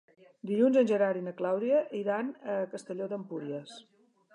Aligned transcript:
Dilluns 0.51 0.79
en 0.81 0.89
Gerard 0.93 1.21
i 1.21 1.21
na 1.27 1.35
Clàudia 1.43 1.85
iran 2.03 2.35
a 2.55 2.59
Castelló 2.77 3.15
d'Empúries. 3.15 3.81